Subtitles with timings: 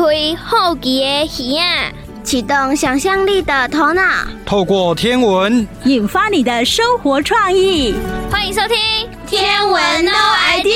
[0.00, 1.04] 开好奇的
[1.58, 1.92] 耳
[2.24, 4.02] 启动想象力的头脑，
[4.46, 7.94] 透过天文引发你的生活创意。
[8.30, 8.76] 欢迎收听
[9.26, 10.10] 《天文 No
[10.56, 10.72] Idea》。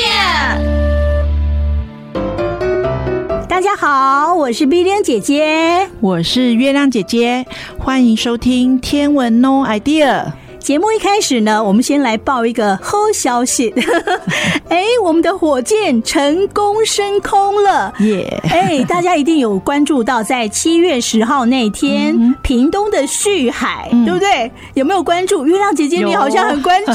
[3.49, 7.47] 大家好，我是碧莲姐姐，我是月亮姐姐，
[7.79, 10.25] 欢迎收听《天文 No Idea》。
[10.65, 13.71] 节目一开始呢，我们先来报一个好消息。
[14.71, 17.93] 哎，我们的火箭成功升空了！
[17.99, 18.43] 耶！
[18.49, 24.51] 哎，大家一定有关注到，在七月十号那天，嗯、屏东的旭海，嗯、对不对？
[24.73, 25.45] 有没有关注？
[25.45, 26.93] 月亮姐姐，你好像很关注。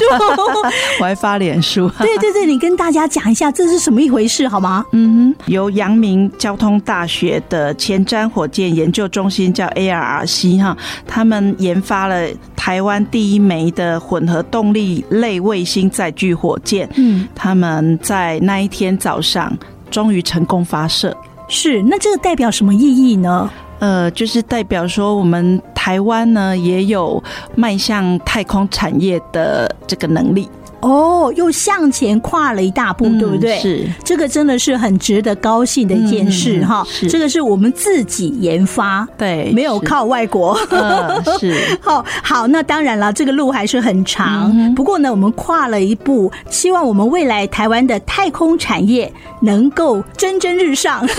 [0.99, 1.88] 我还发脸书。
[2.01, 4.83] 对对对，你跟大家讲一下，这是什么一回事，好吗？
[4.93, 13.58] 嗯哼，由阳明交通大学的前瞻火箭研究中心叫 ARRC 哈，他们研发了台湾第一枚。
[13.71, 19.51] 的混合动力类卫星载具火箭，嗯，他们在那一天早上
[19.89, 21.15] 终于成功发射。
[21.47, 23.49] 是，那这个代表什么意义呢？
[23.79, 27.23] 呃，就是代表说我们台湾呢也有
[27.55, 30.47] 迈向太空产业的这个能力。
[30.81, 33.59] 哦，又向前跨了一大步，嗯、对不对？
[33.59, 36.85] 是，这个真的是很值得高兴的一件事哈。
[36.88, 40.53] 是，这个是我们自己研发，对，没有靠外国。
[40.69, 44.52] 呃、 是，好，好，那当然了，这个路还是很长。
[44.55, 51.05] 嗯、不过呢，我们跨了一步，希望我们未来台湾的太空产业能够蒸蒸日上。
[51.07, 51.16] 是，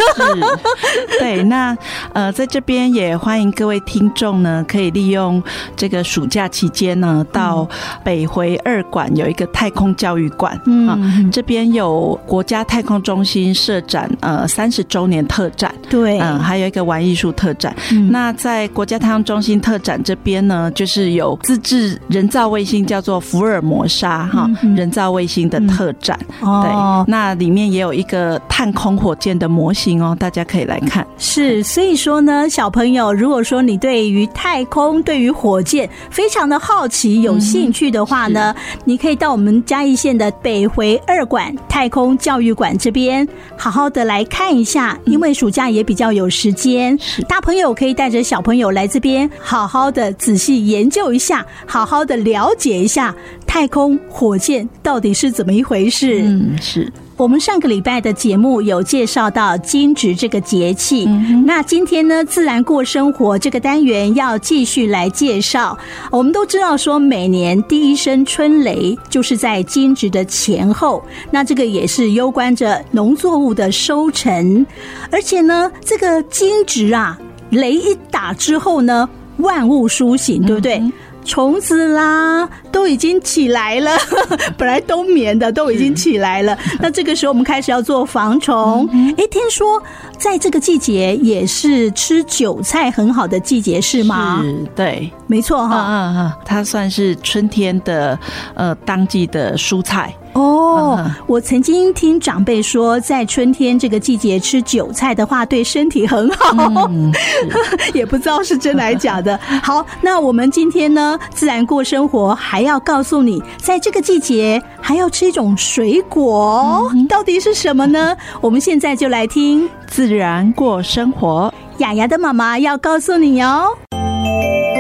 [1.21, 1.43] 对。
[1.43, 1.77] 那
[2.15, 5.43] 呃，在这边也欢迎各位听众呢，可以利用
[5.77, 7.69] 这个暑假期间呢，到
[8.03, 9.50] 北回二馆有一个。
[9.53, 17.77] 太空教育馆，嗯，这边有国家太空中心设展，呃，三十周年特展，对，嗯，还有一个玩艺术特展。
[17.93, 26.19] 嗯、那在国家太空中心特展这边呢，就是有自制人造卫星，叫做福尔摩沙哈，嗯、人造卫星的特展。
[26.41, 31.07] 嗯、对，哦、那里面也有一个探空火箭的模型哦，大家可以来看。
[31.19, 39.40] 是，所以说呢，小朋友，如果说你对于太空、对于火箭非常的好奇、有兴趣的话呢，嗯、你可以到我们。
[39.41, 46.95] 我们嘉义县的北回二馆太空教育馆这边，好好的来看一下，因为暑假也比较有时间，
[47.27, 56.21] 大朋友可以带着小朋友来这边，好好的仔细研究一下，好好的了解一下太空火箭到底是怎么一回事。
[56.23, 56.93] 嗯，是。
[57.21, 65.77] 我们上个礼拜的节目有介绍到惊蛰这个节气，嗯、那今天呢，自然过生活这个单元要继续来介绍。
[66.11, 74.65] 我们都知道说，每年第一声春雷就是在惊蛰的前后，那这个也是攸关着农作物的收成，
[75.11, 77.19] 而且呢，这个惊蛰啊，
[77.51, 80.79] 雷一打之后呢，万物苏醒，对不对？
[80.79, 80.91] 嗯
[81.31, 83.97] 虫子啦，都已经起来了，
[84.59, 86.59] 本来冬眠的都已经起来了。
[86.81, 88.85] 那这个时候我们开始要做防虫。
[88.87, 89.81] 哎、嗯哼，听说
[90.19, 94.41] 在这个季节也是吃韭菜很好的季节，是吗？
[94.43, 95.87] 是，对，没错哈。
[95.89, 98.19] 嗯嗯，它算是春天的
[98.55, 100.13] 呃当季的蔬菜。
[100.33, 106.89] 哦，我曾经听长辈说，在春天这个季节吃韭菜的话，对身体很好。
[106.89, 107.13] 嗯、
[107.93, 109.39] 也不知道是真来假的。
[109.63, 118.17] 好，那我们今天呢，自然过生活还要告诉你，在这个季节还要吃一种水果，到底是什么呢？
[118.41, 121.53] 我们现在就来听自然过生活。
[121.79, 123.67] 雅雅的妈妈要告诉你哦，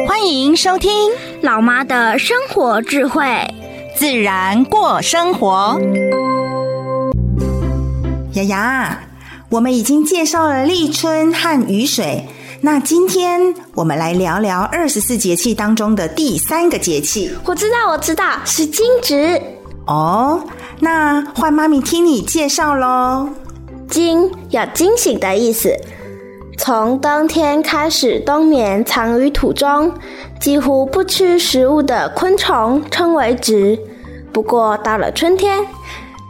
[0.06, 0.90] 欢迎收听
[1.42, 3.24] 老妈的生活智慧。
[4.00, 5.78] 自然过生活，
[8.32, 8.98] 雅雅，
[9.50, 12.24] 我们已经介绍了立春和雨水，
[12.62, 17.30] 那今天我们来聊聊二十四节气当中的第三个节气。
[17.44, 19.38] 我知道，我知道，是惊蛰。
[19.86, 20.42] 哦，
[20.78, 23.28] 那换妈咪听你介绍喽。
[23.86, 25.76] 惊，有惊醒的意思。
[26.56, 29.92] 从冬天开始冬眠，藏于土中，
[30.40, 33.78] 几乎不吃食物的昆虫称为蛰。
[34.40, 35.66] 不过到了春天，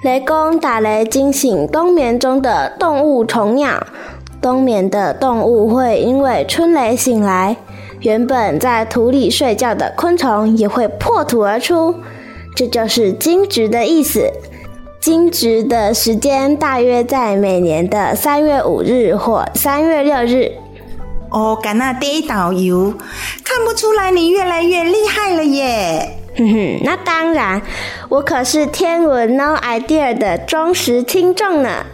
[0.02, 3.86] 雷公打雷惊醒冬眠中的动物虫鸟，
[4.42, 7.54] 冬眠的动物会因为春雷醒来，
[8.00, 11.94] 原本在土里睡觉的昆虫也会破土而出，
[12.56, 14.28] 这就是惊蛰的意思。
[15.00, 20.50] 惊蛰的时间大约在每年的三月五日或三月六日。
[21.30, 22.92] 哦，甘那地导游，
[23.44, 26.16] 看不出来你越来越厉害了耶！
[26.40, 27.60] 哼哼，那当然，
[28.08, 31.84] 我可是天文 No idea 的忠实听众呢。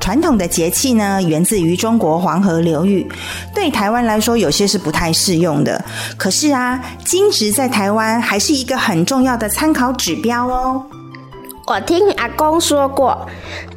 [0.00, 3.06] 传统的节气呢，源自于中国黄河流域，
[3.54, 5.84] 对台湾来说有些是不太适用的。
[6.16, 10.82] 可是啊，惊蛰在台湾还是一个很重要的参考指标哦。
[11.66, 13.28] 我听阿公说过，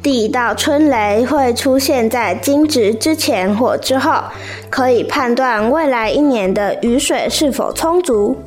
[0.02, 4.22] 第一道春雷会出现在惊蛰之前或之后，
[4.70, 8.38] 可以判断未来一年的雨水是否充足。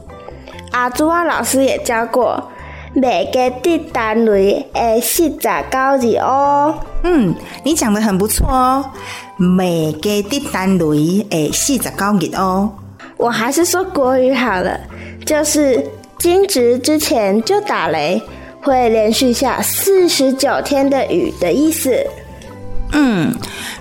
[0.75, 2.51] 阿朱啊，老师也教过，
[2.93, 5.47] 每个滴单雷诶，四十九
[6.01, 6.77] 日哦。
[7.03, 7.33] 嗯，
[7.63, 8.85] 你讲的很不错哦。
[9.37, 11.89] 每个滴单雷诶，四十九
[12.19, 12.69] 日哦。
[13.15, 14.77] 我还是说国语好了，
[15.25, 15.81] 就是
[16.19, 18.21] 惊蛰之前就打雷。
[18.61, 21.95] 会连续下四十九天的雨的意思。
[22.91, 23.31] 嗯，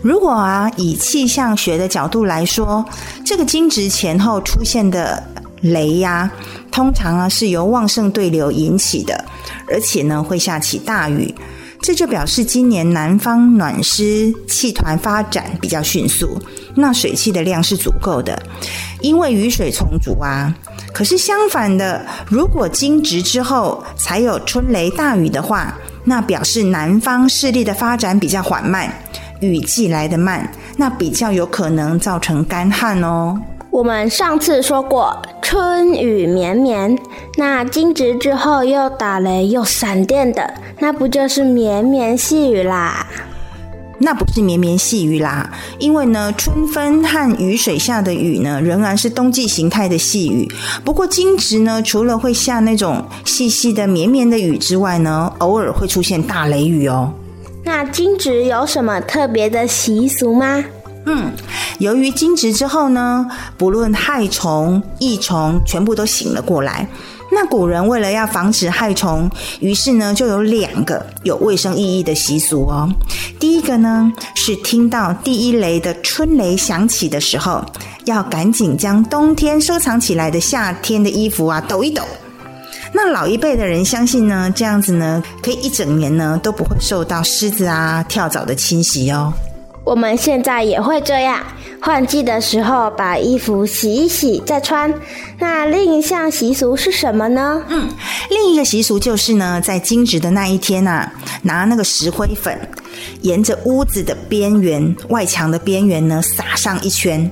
[0.01, 2.85] 如果啊，以气象学的角度来说，
[3.25, 5.21] 这个惊蛰前后出现的
[5.63, 6.33] 雷呀、啊，
[6.75, 9.25] 通常啊是由旺盛对流引起的，
[9.69, 11.33] 而且呢会下起大雨。
[11.81, 16.37] 这就表示今年南方暖湿气团发展比较迅速，
[16.75, 18.43] 那水汽的量是足够的，
[19.01, 20.53] 因为雨水充足啊。
[20.93, 28.93] 可是相反的，如果惊蛰之后才有春雷大雨的话，那表示南方势力的发展比较缓慢，
[29.41, 33.39] 雨季来得慢，那比较有可能造成干旱哦。
[33.71, 36.99] 我们上次说过春雨绵绵，
[37.37, 43.07] 那惊蛰之后又打雷又闪电的，那不就是绵绵细雨啦？
[43.99, 50.51] 那不是绵绵细雨啦，因为呢，春分和雨水下的雨呢，仍然是冬季形态的细雨。
[50.83, 57.13] 不过惊蛰呢，除了会下那种细细的绵绵的雨之外呢，偶尔会出现大雷雨哦。
[57.65, 60.65] 那惊蛰有什么特别的习俗吗？
[61.07, 61.33] 嗯，
[61.79, 63.27] 由于惊蛰之后呢，
[63.59, 66.87] 不论害虫、益虫，全部都醒了过来。
[67.31, 69.29] 那古人为了要防止害虫，
[69.61, 72.89] 于是呢就有两个有卫生意义的习俗哦。
[73.41, 77.65] 第一个呢是听到第一雷的春雷响起的时候，
[78.05, 82.03] 要赶紧将冬天收藏起来的夏天的衣服啊抖一抖。
[82.93, 89.33] 那老一辈的人相信呢，这样子呢可以一整年呢都不会受到虱子啊、跳蚤的侵袭哦。
[89.85, 91.41] 我们现在也会这样。
[91.81, 94.93] 换季的时候，把衣服洗一洗再穿。
[95.39, 97.63] 那另一项习俗是什么呢？
[97.69, 97.87] 嗯，
[98.31, 102.59] 另一个习俗就是呢，在惊蛰的那一天啊，拿那个石灰粉，
[103.21, 107.31] 沿着屋子的边缘、外墙的边缘呢撒上一圈。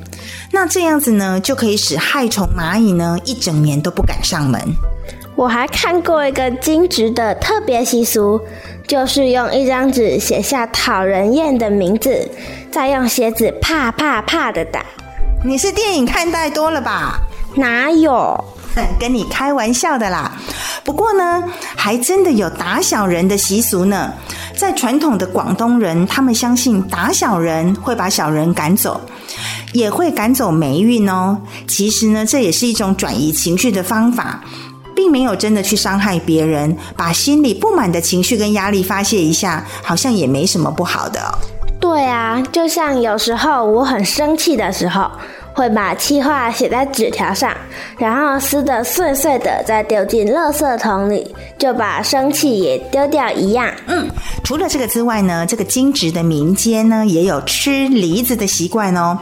[0.51, 4.61] 那这样子呢，就可以使害虫、蚂蚁呢一整年都不敢上门。
[5.35, 8.41] 我还看过一个金职的特别习俗，
[8.87, 12.29] 就是用一张纸写下讨人厌的名字。
[12.71, 14.85] 再用鞋子啪啪啪的打，
[15.45, 17.21] 你是电影看太多了吧？
[17.55, 18.43] 哪有？
[18.99, 20.33] 跟你开玩笑的啦。
[20.85, 21.45] 不过呢，
[21.77, 24.13] 还真的有打小人的习俗呢。
[24.57, 29.01] 在传统的广东人，他们相信打小人会把小人赶走，
[29.73, 31.39] 也会赶走霉运哦。
[31.67, 34.43] 其实呢，这也是一种转移情绪的方法，
[35.03, 41.21] 并没有真的去伤害别人，把心里不满的情绪跟压力发泄一下，好像也没什么不好的。
[41.81, 45.11] 对啊，就像有时候我很生气的时候，
[45.55, 47.55] 会把气话写在纸条上，
[47.99, 53.71] 然后撕得碎碎的，再丢进垃圾桶里，就把生气也丢掉一样。
[53.87, 54.09] 嗯，
[54.43, 59.19] 除了这个之外呢，这个惊蛰的民间呢也有吃梨子的习惯哦，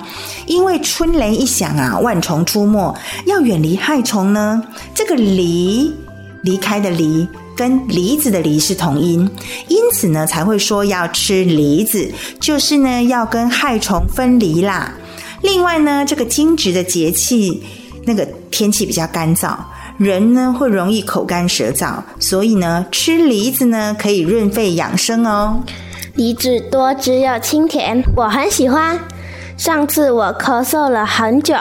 [0.46, 2.94] 因为春雷一响啊，万虫出没，
[3.26, 4.62] 要远离害虫呢，
[4.94, 5.94] 这个离
[6.42, 7.28] 离开的离。
[7.56, 9.28] 跟梨子的梨是同音，
[9.68, 12.10] 因此呢才会说要吃梨子，
[12.40, 14.94] 就是呢要跟害虫分离啦。
[15.42, 17.62] 另外呢，这个惊蛰的节气，
[18.04, 19.56] 那个天气比较干燥，
[19.98, 25.62] 人呢会容易口干舌燥，所以呢吃梨子呢可以润肺养生哦。
[26.14, 28.98] 梨子多汁又清甜，我很喜欢。
[29.60, 31.54] 上次我咳嗽了很久，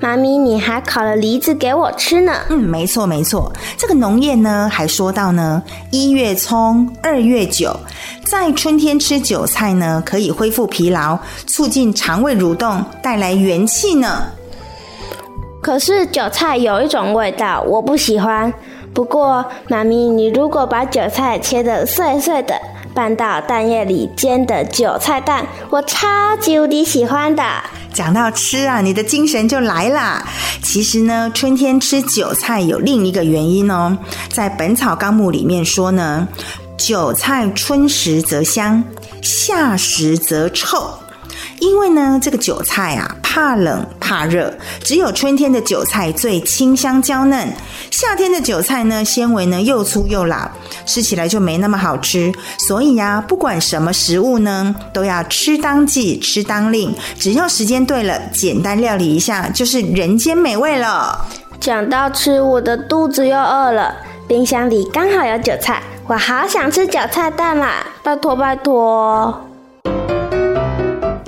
[0.00, 2.32] 妈咪你还烤了梨子给我吃呢。
[2.48, 3.52] 嗯，没错没错。
[3.76, 7.78] 这个农业呢还说到呢，一月葱，二月韭，
[8.24, 14.24] 在春天吃韭菜呢，可以恢复疲劳，促进肠胃蠕动，带来元气呢。
[15.60, 18.50] 可是韭菜有一种味道，我不喜欢。
[18.94, 22.54] 不过妈咪，你如果把韭菜切得碎碎的。
[22.94, 27.42] 拌到蛋液里煎的韭菜蛋，我超级无敌喜欢的。
[27.92, 30.26] 讲到吃啊，你的精神就来啦。
[30.62, 33.96] 其实呢，春天吃韭菜有另一个原因哦。
[34.30, 36.26] 在《本草纲目》里面说呢，
[36.78, 38.82] 韭菜春食则香，
[39.20, 41.01] 夏食则臭。
[41.62, 44.52] 因为呢，这个韭菜啊，怕冷怕热，
[44.82, 47.48] 只有春天的韭菜最清香娇嫩，
[47.88, 50.50] 夏天的韭菜呢，纤维呢又粗又老，
[50.84, 52.32] 吃起来就没那么好吃。
[52.58, 61.24] 所以呀，不管什么食物呢，都要吃当季，吃当令，只要时间对了，简单料理一下，就是人间美味了。
[61.60, 63.94] 讲到吃，我的肚子又饿了，
[64.26, 67.86] 冰箱里刚好有韭菜，我好想吃韭菜蛋啦！
[68.02, 69.51] 拜托拜托。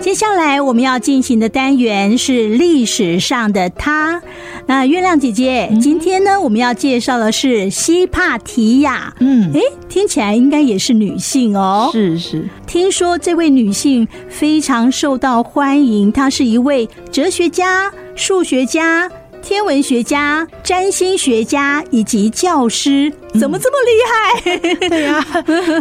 [0.05, 4.21] 接下来我们要进行的单元是历史上的她。
[4.67, 9.15] 那月亮姐姐，嗯、今天呢，我们要介绍的是西帕提亚。
[9.21, 11.89] 嗯，诶，听起来应该也是女性哦。
[11.91, 19.11] 是是，听说这位女性非常受到欢迎，她是一位哲学家、数学家。
[19.41, 24.89] 天文学家、占星学家以及教师，怎么这么厉害？
[24.89, 25.25] 对呀，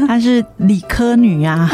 [0.08, 1.70] 她是理科女啊。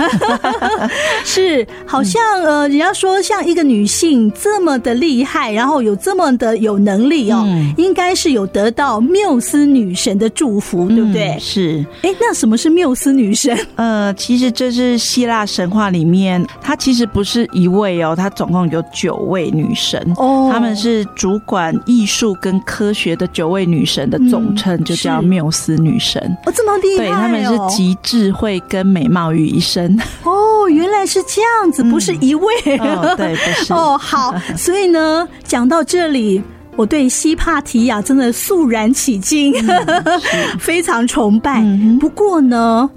[1.24, 7.46] 是，好像呃，人家说像一个女性这么的厉害，然后有这么的有能力哦，
[7.78, 11.38] 应该是有得到缪斯女神的祝福，对不对？
[11.40, 11.86] 是。
[12.02, 13.58] 哎，那什么是缪斯女神？
[13.76, 21.70] 呃，其实这是希腊神话里面，她其实不是一位哦，她总共有九位女神哦，她们是主管。
[21.86, 26.22] 艺术跟科学的九位女神的总称就叫缪斯女神。
[26.46, 27.08] 哦，这么厉害哦！
[27.08, 30.00] 对，他们是集智慧跟美貌于一身。
[30.24, 32.54] 哦，原来是这样子，不是一位。
[32.66, 33.72] 嗯哦、对，不是。
[33.74, 34.34] 哦，好。
[34.58, 36.42] 所以呢，讲到这里。
[36.80, 40.22] 我对西帕提亚真的肃然起敬，嗯、
[40.58, 41.62] 非常崇拜。
[42.00, 42.90] 不过呢，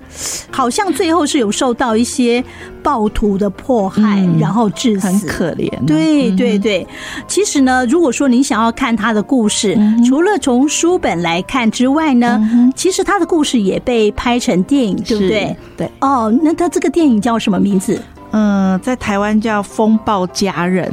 [0.53, 2.45] 好像最后是有受到一些
[2.81, 5.69] 暴徒的迫害，嗯、然后致死，很可怜。
[5.85, 6.87] 对对对，
[7.27, 15.57] 其实呢，如果说你想要看他的故事，嗯、除了从书本来看之外呢，嗯、其实他的故事也被拍成电影，对不对？
[15.77, 15.91] 对。
[16.01, 18.01] 哦，那他这个电影叫什么名字？
[18.31, 20.89] 嗯，在台湾叫《风暴佳人》。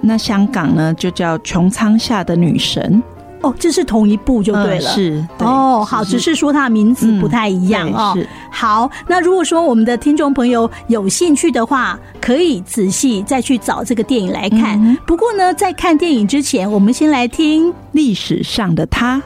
[0.00, 3.02] 那香港呢，就叫《穹苍下的女神》
[3.46, 4.90] 哦，这是同一部就对了。
[4.90, 8.12] 嗯、是哦，好，只是说它的名字不太一样、嗯、哦。
[8.14, 14.78] 是好，那如果说我们的听众朋友有兴趣的话，可以仔细再去找这个电影来看。
[14.84, 19.22] 嗯、不过呢，在看电影之前，我们先来听历史上的她。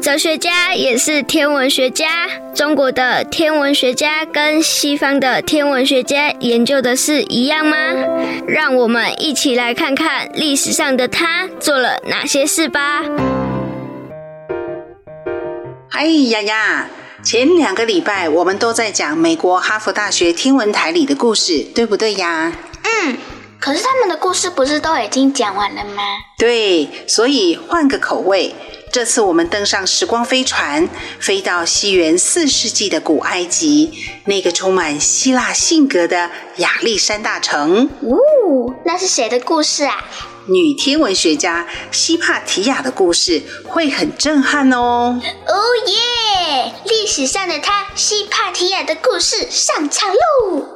[0.00, 2.26] 哲学家也是天文学家。
[2.54, 7.76] 中国的天文学家跟西方的天文学家研究的是一样吗？
[8.48, 13.02] 让我们一起来看看历史上的他做了哪些事吧。
[15.90, 16.88] 哎呀呀！
[17.22, 22.50] 前两个礼拜我们都在讲美国哈佛大学天文台里的故事，对不对呀？
[22.82, 23.18] 嗯。
[23.58, 26.02] 可是他们的故事不是都已经讲完了吗？
[26.38, 28.54] 对，所以换个口味。
[28.92, 30.88] 这次我们登上时光飞船，
[31.20, 33.92] 飞到西元四世纪的古埃及，
[34.24, 37.88] 那个充满希腊性格的亚历山大城。
[38.02, 40.04] 呜，那是谁的故事啊？
[40.46, 45.20] 女天文学家西帕提亚的故事会很震撼哦。
[45.46, 45.54] 哦
[45.86, 46.72] 耶！
[46.84, 50.66] 历史上的她，西帕提亚的故事上场喽！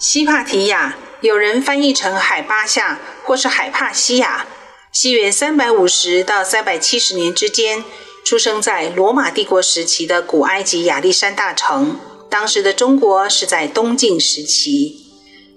[0.00, 4.46] 西帕提亚，有人翻译成海巴夏或是海帕西亚。
[4.90, 7.84] 西元三百五十到三百七十年之间，
[8.24, 12.00] 出生在罗马帝国时期的古埃及亚历山大城。
[12.30, 15.04] 当时的中国是在东晋时期。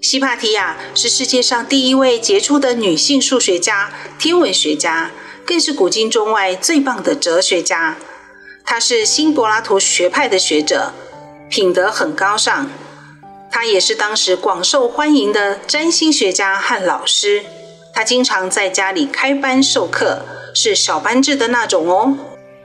[0.02, 5.10] 西帕提亚是世界上第一位杰出的女性数学家、天文学家，
[5.46, 7.96] 更是古今中外最棒的哲学家。
[8.62, 10.92] 她是新柏拉图学派的学者，
[11.48, 12.68] 品德很高尚。
[13.54, 17.44] 他也是当时广受欢迎的占星学家和老师。
[17.92, 22.18] 他经常在家里开班授课，是小班制的那种哦。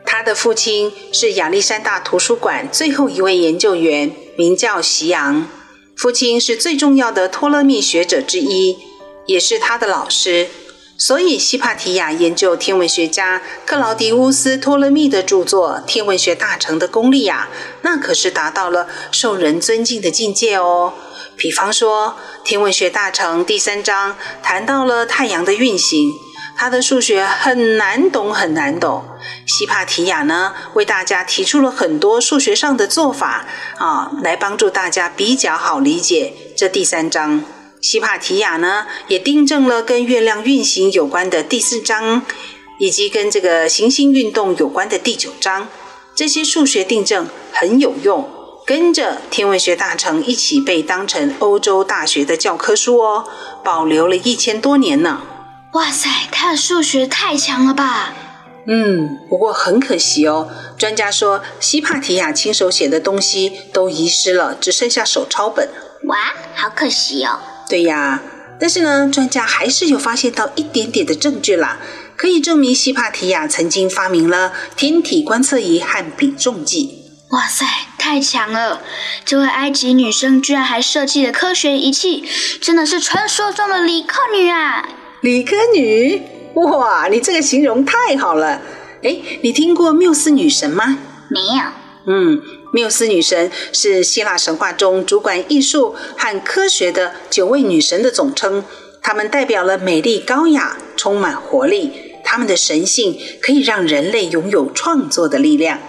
[0.04, 5.48] 他的父亲是亚历山大图书馆最后一位研究员，名叫席昂。
[5.96, 8.76] 父亲是最重要的托勒密学者之一，
[9.28, 10.48] 也是他的老师。
[11.00, 17.48] 所以，西帕提亚研究天文学家克劳迪乌斯·托勒密的著作《天文学大成》的功力呀，
[17.84, 20.94] 那可是达到了受人尊敬的境界哦。
[21.38, 26.12] 比方说，《天文学大成》第三章谈到了太阳的运行，
[26.58, 29.06] 它的数学很难懂，很难懂。
[29.46, 33.46] 西帕提亚呢，为大家提出了很多数学上的做法
[33.78, 37.46] 啊，来帮助大家比较好理解这第三章。
[37.82, 42.22] 西帕提亚呢，也订正了跟月亮运行有关的第四章，
[42.78, 45.68] 以及跟这个行星运动有关的第九章。
[46.14, 48.30] 这些数学订正很有用，
[48.66, 53.26] 跟着天文学大成一起被当成欧洲大学的教科书哦，
[53.64, 55.22] 保留了一千多年呢。
[55.74, 58.14] 哇塞，他的数学太强了吧？
[58.68, 60.50] 嗯，不过很可惜哦。
[60.78, 65.70] 专家说，西帕提亚亲手写的东西都遗失了，只剩下手抄本。
[66.08, 66.18] 哇，
[66.54, 67.40] 好可惜哦。
[67.70, 68.20] 对呀，
[68.60, 71.80] 但是呢，专家还是有发现到一点点的证据啦，
[72.18, 76.96] 可以证明西帕提亚曾经发明了天体观测仪和比重计。
[77.30, 77.64] 哇塞，
[78.00, 78.82] 太强了！
[79.24, 82.24] 这位埃及女生居然还设计了科学仪器，
[82.60, 84.90] 真的是传说中的理科女啊！
[85.22, 86.20] 理科女？
[86.56, 88.60] 哇，你这个形容太好了！
[89.04, 90.98] 哎，你听过缪斯女神吗？
[91.30, 91.62] 没有。
[92.08, 98.64] 嗯，缪斯女神是希腊神话中主管艺术和科学的九位女神的总称，
[99.02, 101.92] 她们代表了美丽、高雅、充满活力。
[102.24, 105.80] 她们的神性可以让人类拥有创作的力量。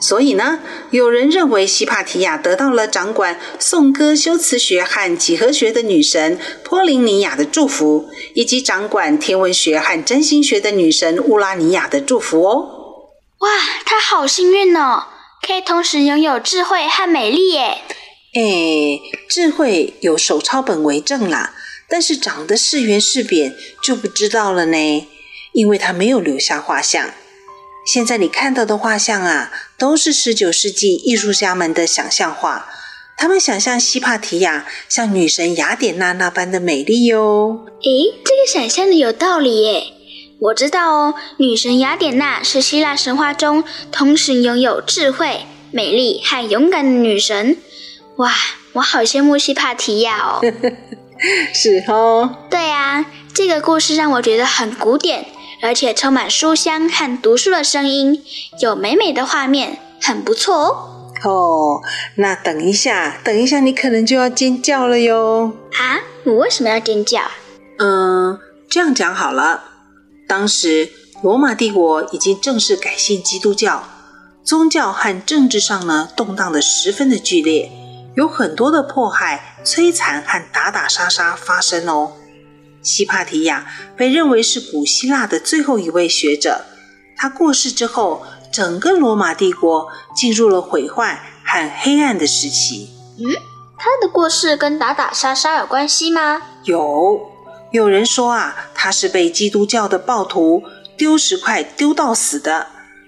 [0.00, 0.60] 所以呢，
[0.90, 12.56] 有人认为西帕提亚得到了掌管颂歌、修辞学和几何学的女神波琳尼亚的祝福，以及掌管天文学和占星学的女神乌拉尼亚的祝福哦。
[13.40, 13.48] 哇，
[13.84, 15.04] 她好幸运哦，
[15.46, 17.78] 可以同时拥有智慧和美丽耶！
[18.34, 21.54] 哎，智慧有手抄本为证啦，
[21.88, 25.08] 但是长得是圆是扁就不知道了呢，
[25.52, 27.10] 因为她没有留下画像。
[27.86, 32.68] 现在你看到的画像啊，都是十九世纪艺术家们的想象画。
[33.16, 37.66] 他们想象西帕提亚像女神雅典娜那般的美丽哟。
[37.82, 39.92] 诶，这个想象的有道理耶。
[40.40, 47.58] 我知道哦，女神雅典娜是希腊神话中同时拥有智慧、美丽和勇敢的女神。
[48.16, 48.32] 哇，
[48.72, 50.40] 我好羡慕西帕提亚哦。
[51.52, 52.36] 是哦。
[52.48, 53.04] 对啊，
[53.34, 55.26] 这个故事让我觉得很古典。
[55.62, 58.24] 而且充满书香和读书的声音，
[58.62, 61.12] 有美美的画面，很不错哦。
[61.22, 61.82] 哦，
[62.14, 65.52] 那等一下，等一下，你可能就要尖叫了哟。
[65.78, 66.00] 啊？
[66.24, 67.20] 我为什么要尖叫？
[67.78, 68.38] 嗯，
[68.70, 69.64] 这样讲好了。
[70.30, 70.92] 当时
[71.24, 73.82] 罗马帝国已经正式改信基督教，
[74.44, 77.68] 宗教和政治上呢动荡的十分的剧烈，
[78.14, 82.12] 有很多的迫害、摧残和打打杀杀发生哦。
[82.80, 86.64] 西帕提亚被认为是古希腊的最后一位学者。
[87.16, 88.22] 他过世之后，
[88.52, 92.88] 整个罗马帝国进入了毁坏和黑暗的时期。
[93.18, 93.26] 嗯，
[93.76, 96.40] 他的过世跟打打杀杀有关系吗？
[96.62, 97.20] 有，
[97.72, 100.64] 有人说啊，他是被基督教的暴徒
[100.96, 102.66] 丢石块丢到死的；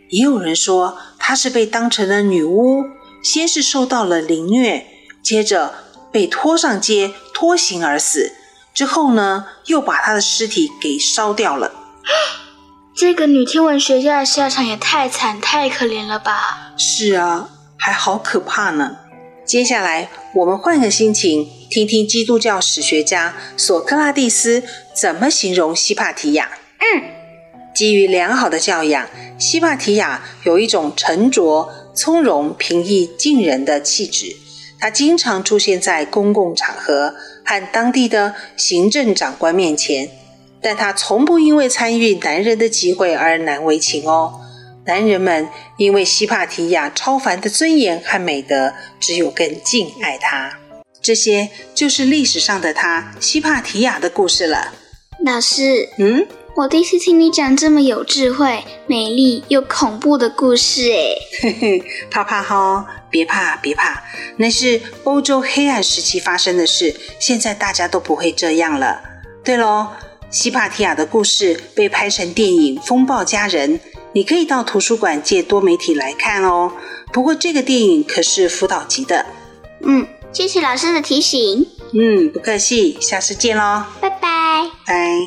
[0.09, 2.85] 也有人说他是被当成了女巫，
[3.25, 4.86] 先是受到了凌虐，
[5.21, 5.75] 接着
[6.13, 8.32] 被拖上街拖行而死。
[8.73, 11.73] 之后呢，又把她的尸体给烧掉了。
[12.95, 16.73] 这个女天文学家的下场也太惨太可怜了吧？
[16.76, 18.97] 是啊，还好可怕呢。
[19.45, 24.63] 接下来，我们换个心情，听听基督教史学家索克拉蒂斯
[24.95, 26.50] 怎么形容西帕提亚。
[26.78, 27.02] 嗯，
[27.75, 34.37] 基于良好的教养，西帕提亚有一种沉着、从容、平易近人的气质。
[34.78, 37.15] 他经常出现在公共场合。
[37.45, 40.09] 和当地的行政长官面前，
[40.61, 44.41] 但他从不因为参与男人的集会而难为情哦。
[44.84, 50.58] 男人们因为西帕提亚超凡的尊严和美德，只有更敬爱她。
[51.00, 54.73] 这些就是历史上的她西帕提亚的故事了。
[55.25, 62.86] 老师，嗯，我第一次听你讲这么有智慧、美丽又恐怖的故事，哎，嘿嘿，怕怕哈。
[63.12, 64.02] 别怕，别怕，
[64.38, 66.97] 那是欧洲黑暗时期发生的事。
[67.21, 69.02] 现在大家都不会这样了。
[69.45, 69.88] 对喽，
[70.30, 73.78] 西帕提亚的故事被拍成电影《风暴佳人》，
[74.14, 76.70] 你可以到图书馆借多媒体来看哦。
[77.14, 79.25] 不过这个电影可是辅导级的。
[79.80, 81.66] 嗯，谢谢老师的提醒。
[81.94, 83.84] 嗯，不客气，下次见喽。
[84.02, 84.70] 拜拜。
[84.86, 85.18] 拜。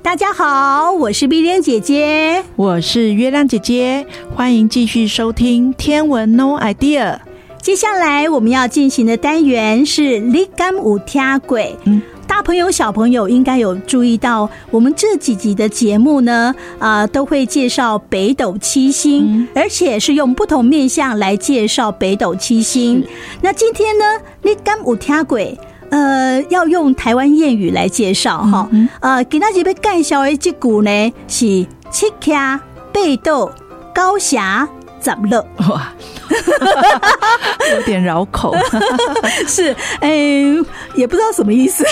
[0.00, 4.06] 大家好，我是碧莲姐姐，我是月亮姐姐，
[4.36, 7.16] 欢迎继续收听《天文 No idea》。
[7.60, 11.58] 接下来我们要进行的单元是“你敢有听过”。
[11.84, 12.00] 嗯，
[12.30, 23.04] 大朋友小朋友应该有注意到，我们这几集的节目呢，啊、呃，都会介绍北斗七星，嗯、而且是用不同面相来介绍北斗七星。
[23.42, 24.04] 那今天呢
[24.42, 25.58] ，“你敢有听鬼”。
[25.90, 28.68] 呃，要用台湾谚语来介绍哈。
[28.70, 32.60] 嗯嗯呃，给大家被介绍的这股呢是七卡
[32.92, 33.50] 北斗
[33.92, 34.68] 高霞
[35.00, 35.44] 怎乐？
[35.68, 35.92] 哇，
[37.74, 38.54] 有点绕口。
[39.46, 40.64] 是，哎、欸，
[40.94, 41.84] 也不知道什么意思。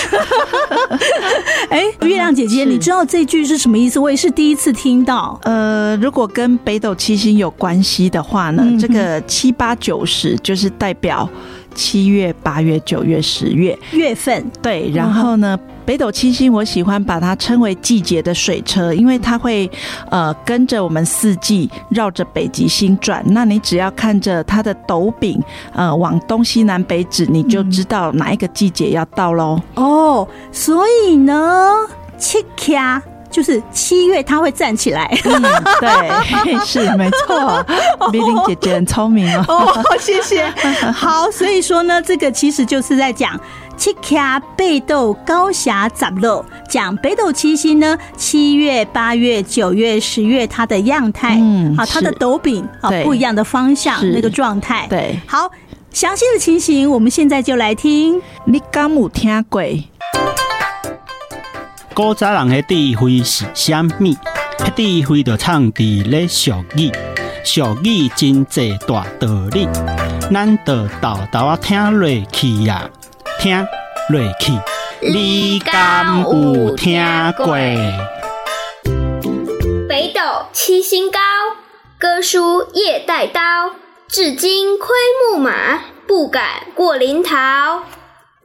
[1.69, 3.99] 哎、欸，月亮姐姐，你知道这句是什么意思？
[3.99, 5.39] 我也是第一次听到。
[5.43, 11.29] 呃，如果跟北斗七星有关系的话呢，嗯、这个七八九十就是代表。
[11.75, 14.91] 七月、八月、九月、十月月份，对。
[14.93, 19.67] 然后呢，嗯、北斗七星，我喜欢把它称为季节的水车，因为它会
[20.11, 23.23] 呃跟着我们四季绕着北极星转。
[23.25, 25.41] 那你只要看着它的斗柄，
[25.73, 29.59] 呃，往东西南北指，你就知道哪一个季节要到喽。
[29.73, 31.73] 哦，所以呢，
[32.19, 35.05] 七卡就是七月他会站起来。
[35.23, 35.41] 嗯，
[35.79, 37.65] 对， 是没错。
[38.11, 39.45] 米玲姐姐很聪明哦。
[39.47, 40.49] 哦，谢谢。
[40.91, 43.39] 好，所以说呢，这个其实就是在讲
[43.77, 54.87] 七卡北斗高霞杂漏，讲北斗七星呢，七月、八月、九月、十月它的样态，嗯，好，它的斗柄啊不一样的方向那个状态。
[54.89, 55.49] 对，好，
[55.91, 58.21] 详细的情形，我们现在就来听。
[58.45, 59.61] 你敢有听过？
[62.01, 64.15] 古早人的智慧是啥物？
[64.73, 66.89] 智慧就藏伫咧俗语，
[67.43, 69.67] 俗语真济大道理，
[70.31, 72.89] 咱就豆豆啊听落去呀，
[73.41, 73.67] 听
[74.11, 74.53] 落去。
[75.01, 77.03] 你敢有听
[77.35, 77.57] 过？
[79.89, 80.21] 北斗
[80.53, 81.19] 七星高，
[81.99, 83.41] 哥舒夜带刀，
[84.07, 84.87] 至今窥
[85.33, 87.83] 木马，不敢过临洮。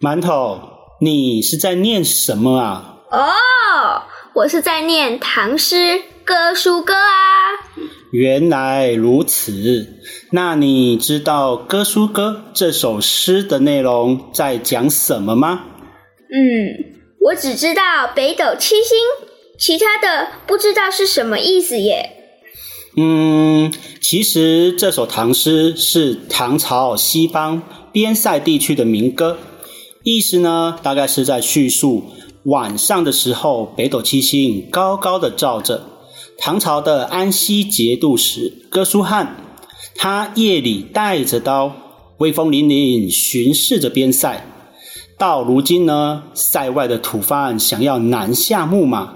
[0.00, 0.58] 馒头，
[1.00, 2.90] 你是在念什么啊？
[3.14, 4.02] 哦，
[4.34, 5.76] 我是在念唐诗
[6.24, 7.00] 《哥舒歌》啊。
[8.10, 9.86] 原来如此，
[10.32, 15.62] 那你知道《哥舒歌》这首诗的内容在讲什么吗？
[16.28, 18.98] 嗯，我只知道北斗七星，
[19.60, 22.10] 其他的不知道是什么意思耶。
[22.96, 23.72] 嗯，
[24.02, 29.38] 其实这首唐诗是唐朝西方边塞地区的民歌，
[30.02, 32.10] 意思呢，大概是在叙述。
[32.44, 35.82] 晚上的时候，北斗七星高高的照着。
[36.36, 39.36] 唐朝的安西节度使哥舒翰，
[39.94, 41.72] 他夜里带着刀，
[42.18, 44.44] 威风凛凛巡视着边塞。
[45.16, 49.14] 到如今呢，塞外的吐蕃想要南下牧马，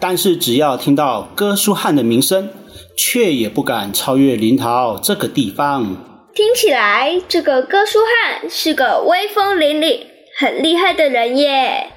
[0.00, 2.50] 但是只要听到哥舒翰的名声，
[2.96, 5.96] 却也不敢超越临洮这个地方。
[6.34, 10.00] 听起来，这个哥舒翰是个威风凛凛、
[10.38, 11.92] 很厉害的人耶。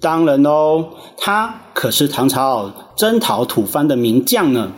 [0.00, 4.72] 当然哦，他可是唐朝征讨吐蕃的名将呢。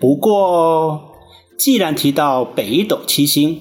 [0.00, 1.14] 不过，
[1.58, 3.60] 既然提到北斗七星，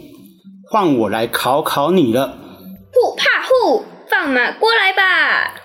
[0.69, 2.37] 换我来考考你了。
[2.91, 5.55] 不怕虎，放马过来吧。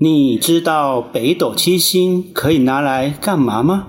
[0.00, 3.86] 你知道北斗七星可以拿来干嘛吗？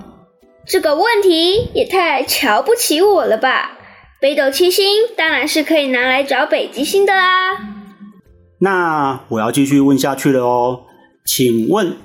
[0.66, 3.78] 这个问题也太瞧不起我了吧！
[4.20, 4.84] 北斗七星
[5.16, 7.79] 当然是可以拿来找北极星的啦。
[8.60, 10.80] 那我要继续问下去了哦，
[11.24, 11.96] 请问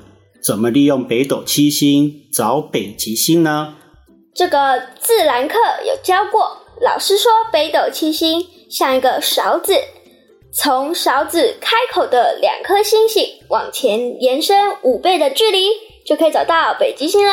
[0.42, 3.76] 怎么利用北斗七星找北极星呢？
[4.34, 9.74] 这个自然课有教过，老师说北斗七星像一个勺子，
[10.54, 15.68] 从勺子开口的两颗星星往前延伸五倍的距离，
[16.06, 17.32] 就可以找到北极星了。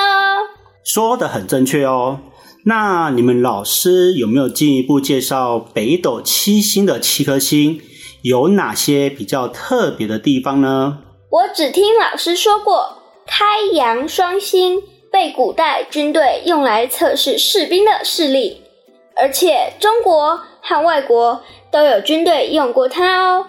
[0.85, 2.21] 说的很正确哦。
[2.65, 7.81] 那你们老师有没有进一步介绍北斗七星的七颗星？
[8.23, 10.99] 有哪些比较特别的地方呢？
[11.31, 14.81] 我只听老师说过，开阳双星
[15.11, 18.63] 被古代军队用来测试士兵的视力，
[19.17, 23.47] 而且中国和外国都有军队用过它哦。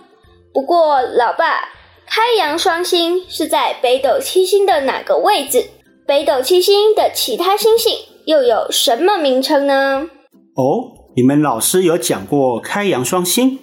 [0.53, 1.69] 不过，老爸，
[2.07, 5.65] 开阳双星是在北斗七星的哪个位置？
[6.07, 7.93] 北斗七星的其他星星
[8.25, 10.09] 又有什么名称呢？
[10.55, 13.59] 哦，你们老师有讲过开阳双星。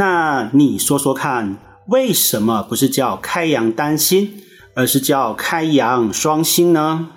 [0.00, 1.58] 那你说说看，
[1.88, 4.42] 为什么不是叫开阳单星，
[4.74, 7.10] 而是叫开阳双星呢？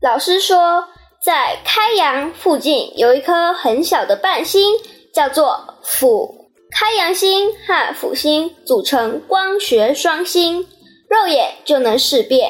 [0.00, 0.84] 老师说，
[1.20, 4.74] 在开阳附近有一颗很小的伴星，
[5.12, 6.52] 叫做辅。
[6.70, 10.64] 开阳星和辅星组成光学双星，
[11.08, 12.44] 肉眼就能识别。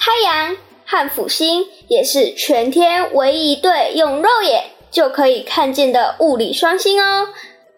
[0.00, 7.28] 开阳和辅星也是全天唯一一对用肉眼就可以看见的物理双星哦。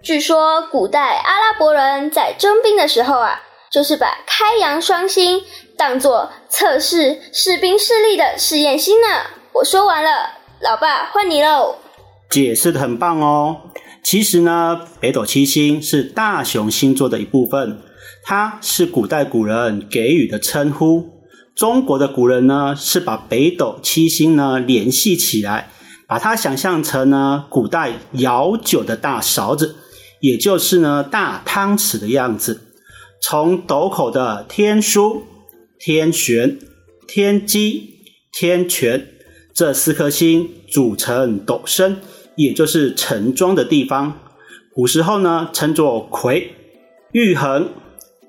[0.03, 5.43] 据说古代阿拉伯人在征兵的时候啊，就是把开阳双星
[5.77, 9.07] 当做测试士兵视力的试验星呢。
[9.53, 10.11] 我说完了，
[10.63, 11.77] 老爸换你喽。
[12.31, 13.59] 解释的很棒哦。
[14.03, 17.83] 其实呢，北斗七星是大熊星座的一部分，
[18.25, 21.11] 它是古代古人给予的称呼。
[21.55, 25.69] 中国的古人呢，是把北斗七星呢联系起来，
[26.09, 29.77] 把它想象成呢古代舀酒的大勺子。
[30.21, 32.61] 也就是呢，大汤匙的样子。
[33.23, 35.21] 从斗口的天枢、
[35.79, 36.59] 天璇、
[37.07, 37.97] 天机、
[38.33, 39.09] 天权
[39.53, 41.99] 这四颗星组成斗身，
[42.37, 44.19] 也就是盛装的地方。
[44.73, 46.55] 古时候呢，称作魁、
[47.13, 47.69] 玉衡、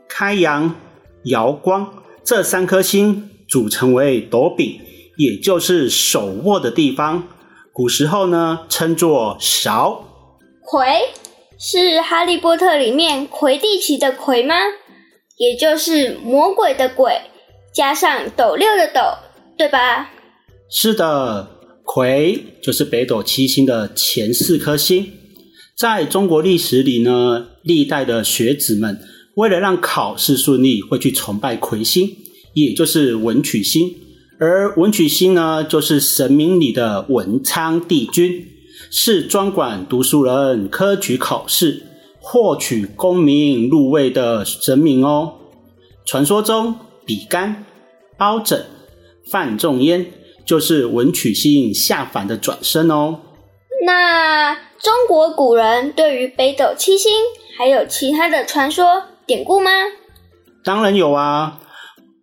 [0.10, 0.76] 开阳、
[1.24, 4.80] 瑶光这三颗星组成为斗柄，
[5.18, 7.24] 也就是手握的地方。
[7.72, 10.04] 古时候呢，称作勺。
[10.62, 10.86] 魁。
[11.64, 14.56] 是《哈利波特》里面魁地奇的魁吗？
[15.38, 17.22] 也就是魔鬼的鬼，
[17.72, 19.00] 加上斗六的斗，
[19.56, 20.10] 对吧？
[20.72, 21.48] 是的，
[21.84, 25.08] 魁就是北斗七星的前四颗星。
[25.78, 29.00] 在中国历史里呢，历代的学子们
[29.36, 32.10] 为了让考试顺利，会去崇拜魁星，
[32.56, 33.88] 也就是文曲星。
[34.40, 38.48] 而文曲星呢，就是神明里的文昌帝君，
[38.94, 41.84] 是专管读书人科举考试、
[42.20, 45.36] 获取功名入位的神明哦。
[46.06, 46.76] 传说中，
[47.06, 47.64] 比干、
[48.18, 48.62] 包拯、
[49.32, 50.08] 范仲淹
[50.46, 53.22] 就是文曲星下凡的转身哦。
[53.86, 57.14] 那中国古人对于北斗七星
[57.58, 59.72] 还有其他的传说典故吗？
[60.66, 61.62] 当然有啊。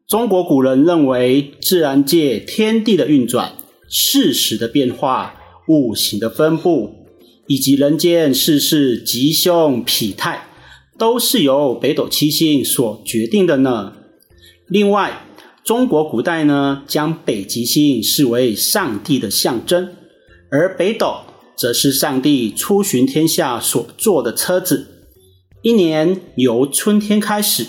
[0.06, 3.52] 中国古人认为，自然界天地的运转、
[3.88, 5.34] 事实的变化、
[5.68, 7.06] 五行的分布，
[7.46, 10.48] 以及人间世事吉凶否态，
[10.98, 13.92] 都是由北斗七星所决定的呢。
[14.66, 15.26] 另外，
[15.62, 19.90] 中国古代呢，将北极星视为上帝的象征，
[20.50, 21.18] 而北斗
[21.56, 24.86] 则是上帝出巡天下所坐的车子。
[25.62, 27.66] 一年由春天开始。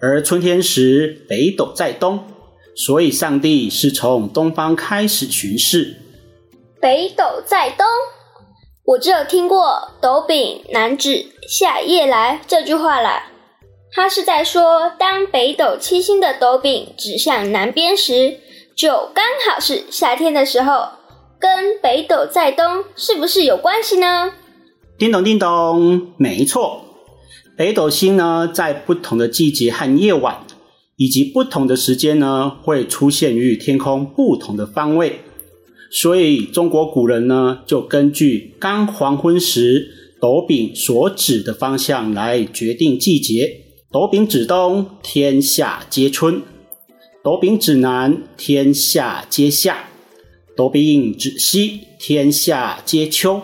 [0.00, 2.20] 而春天时，北斗在东，
[2.76, 5.96] 所以上帝是从东方开始巡视。
[6.84, 7.86] 北斗在东，
[8.84, 13.30] 我只有听过“斗柄南指夏夜来”这句话啦。
[13.90, 18.38] 他是在说，当北斗七星的斗柄指向南边时，
[18.76, 20.88] 就刚好是夏天的时候。
[21.40, 24.34] 跟北斗在东是不是有关系呢？
[24.98, 26.84] 叮咚叮咚，没错。
[27.56, 30.44] 北斗星呢，在不同的季节和夜晚，
[30.96, 35.23] 以及不同的时间呢，会出现于天空不同的方位。
[35.96, 39.86] 所以，中国古人呢，就根据刚黄昏时
[40.20, 43.60] 斗柄所指的方向来决定季节。
[43.92, 46.40] 斗柄指东，天下皆春；
[47.22, 49.86] 斗柄指南，天下皆夏；
[50.56, 53.42] 斗柄指西，天下皆秋；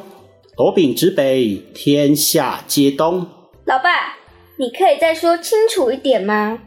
[0.56, 3.28] 斗柄指北，天下皆冬。
[3.64, 4.18] 老爸，
[4.58, 6.58] 你可以再说清楚一点吗？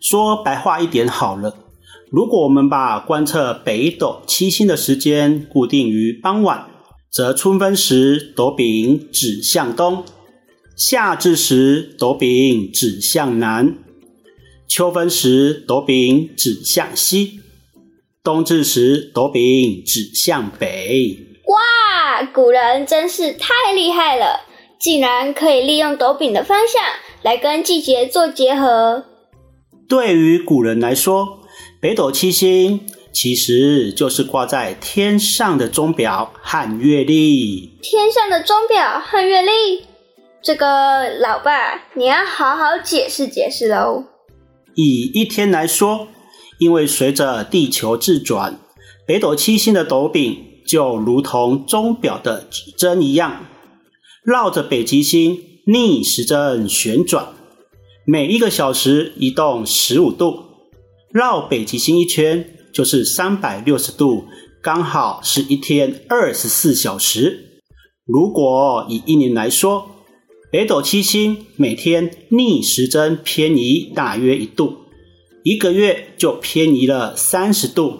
[0.00, 1.61] 说白话一点好了。
[2.12, 6.66] 如果我们把观测北斗七星的时间固定于傍晚，
[7.10, 10.04] 则春分时斗柄指向东，
[10.76, 13.78] 夏至时斗柄指向南，
[14.68, 17.40] 秋分时斗柄指向西，
[18.22, 21.16] 冬至时斗柄指向北。
[21.46, 24.40] 哇，古人真是太厉害了！
[24.78, 26.82] 竟然可以利用斗柄的方向
[27.22, 29.06] 来跟季节做结合。
[29.88, 31.38] 对于古人来说，
[31.82, 32.78] 北斗七星
[33.12, 37.72] 其实就是挂在天上的钟表和月历。
[37.82, 39.84] 天上的钟表和月历，
[40.40, 44.04] 这个老爸你要好好解释解释喽。
[44.76, 46.06] 以一天来说，
[46.60, 48.60] 因为随着地球自转，
[49.04, 53.44] 北斗七星的斗柄就如同钟表的指针一样。
[54.24, 57.30] 绕着北极星逆时针旋转，
[58.06, 60.44] 每一个小时移动十五度，
[61.12, 64.24] 绕北极星一圈就是三百六十度，
[64.62, 67.60] 刚好是一天二十四小时。
[68.06, 69.86] 如果以一年来说，
[70.50, 74.78] 北斗七星每天逆时针偏移大约一度，
[75.44, 77.98] 一个月就偏移了三十度，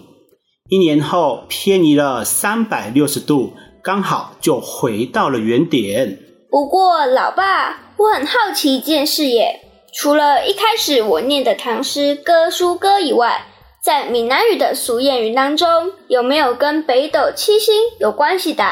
[0.71, 3.53] 一年后偏移了三百六十度。
[3.83, 6.19] 刚好就回到了原点。
[6.49, 9.61] 不过，老爸，我很好奇一件事耶。
[9.93, 13.45] 除了一开始我念的唐诗《歌、书歌》以外，
[13.85, 18.65] 在闽南语的俗谚语当中，有没有跟北斗七星有关系的？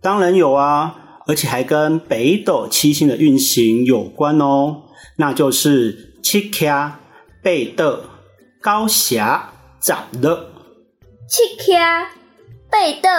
[0.00, 0.94] 当然有啊，
[1.26, 4.84] 而且还跟北斗七星的运行有关哦。
[5.16, 6.92] 那就是七颗
[7.42, 8.04] 北斗
[8.62, 10.38] 九十十六。
[11.28, 11.74] 七颗
[12.70, 13.10] 北斗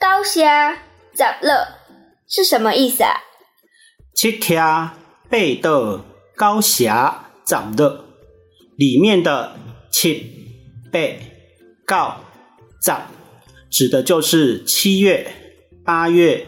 [0.00, 1.52] 九十十六
[2.28, 3.22] 是什么意思啊？
[4.14, 4.90] 七颗
[5.28, 6.00] 北斗
[6.38, 8.04] 九十十六
[8.76, 9.56] 里面的
[9.90, 10.14] 七
[10.92, 10.98] 八
[11.86, 12.14] 九
[12.80, 12.92] 十
[13.70, 15.26] 指的就是七月、
[15.84, 16.46] 八月、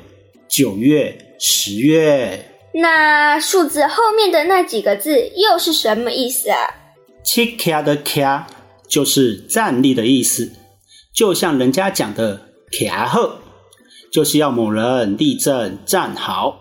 [0.48, 2.46] 九月、十月。
[2.74, 6.57] 那数字后面的那几个字又是什么意思啊？
[7.24, 8.46] 七卡的卡
[8.88, 10.53] 就是站立的意思，
[11.14, 12.48] 就像人家讲的。
[12.70, 13.33] 徛后
[14.12, 16.57] 就是要某人立正站好，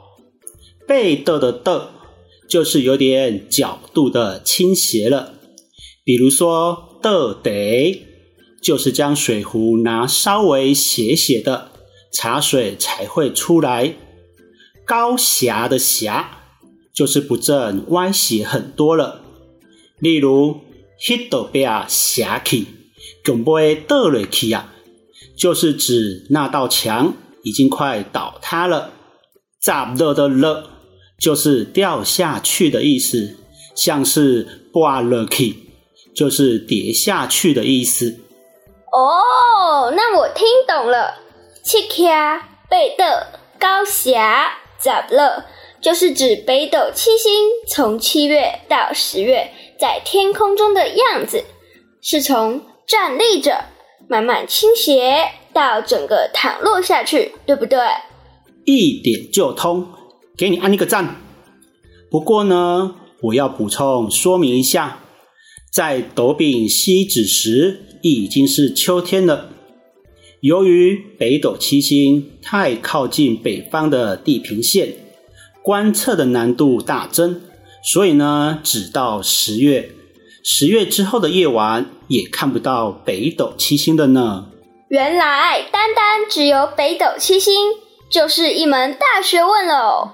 [0.88, 1.88] 八斗的斗
[2.50, 5.34] 就是有点角度的倾斜了。
[6.04, 8.04] 比如说倒得，
[8.62, 11.72] 就是将水壶拿稍微斜斜的，
[12.12, 13.94] 茶水才会出来。
[14.88, 16.10] 九十的十
[16.94, 19.22] 就是不正歪斜很多了。
[20.00, 20.62] 例如
[21.00, 22.66] 迄道壁啊斜去，
[23.24, 24.74] 恐怖会倒落去啊，
[25.38, 28.94] 就是指那道墙已经快倒塌了。
[29.62, 30.79] 砸落的了
[31.20, 33.38] 就是掉下去的意思，
[33.76, 35.56] 像是挂落去，
[36.16, 38.20] 就是跌下去的意思。
[38.92, 41.16] 哦，那我听懂了。
[41.62, 43.04] 七卡北斗
[43.60, 45.46] 高霞咋了，
[45.82, 47.32] 就是指北斗七星
[47.68, 51.44] 从七月到十月在天空中的样子，
[52.02, 53.66] 是从站立着
[54.08, 57.78] 慢慢倾斜到整个躺落下去，对不对？
[58.66, 59.88] 一点就通，
[60.40, 61.18] 给你按一个赞。
[62.10, 65.00] 不过呢，我要补充说明一下，
[65.70, 69.50] 在斗柄西指时，已经是秋天了。
[70.40, 74.94] 由于北斗七星太靠近北方的地平线，
[75.62, 77.42] 观测的难度大增，
[77.84, 79.92] 所以呢，只到十月，
[80.42, 84.48] 十月之后的夜晚也看不到北斗七星的呢。
[84.88, 87.54] 原来单单只有北斗七星，
[88.10, 90.10] 就是一门大学问喽。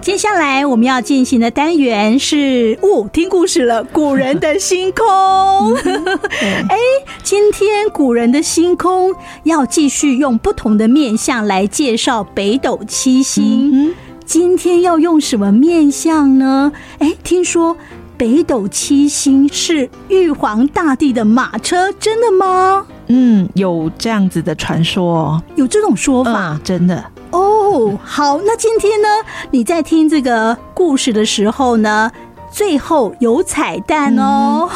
[0.00, 3.84] 接下来我们要进行的单元是哦，听故事了。
[3.84, 5.74] 古人的星空，
[6.70, 6.78] 哎，
[7.22, 13.70] 今天古人的星空要继续用不同的面相来介绍北斗七星。
[13.90, 16.72] 嗯、今天要用什么面相呢？
[17.00, 17.76] 哎，听说
[18.16, 22.86] 北斗七星是玉皇大帝的马车，真的吗？
[23.08, 27.04] 嗯，有这样子的传说，有这种说法，嗯、真的。
[27.30, 29.08] 哦，好，那今天呢，
[29.50, 32.10] 你在听这个故事的时候呢，
[32.56, 34.66] 最后有彩蛋哦。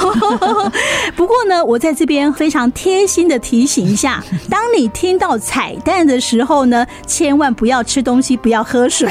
[0.42, 0.70] 嗯、
[1.16, 9.08] 不过呢，我在这边非常贴心的提醒一下， 当你听到彩蛋的时候呢，千万不要吃东西，不要喝水，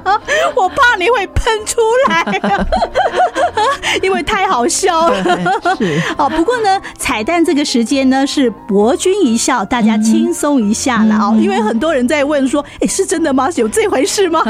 [0.56, 1.76] 我怕你会喷出
[2.08, 2.24] 来，
[4.00, 5.22] 因为太好笑了。
[5.76, 13.50] 是哦，不过呢，彩蛋这个时间呢是博君一笑，大家轻松一下了哦，因为很多人在问说，哎，是真的吗？
[13.56, 14.42] 有这回事吗？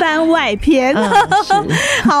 [0.00, 1.68] 番外篇，嗯、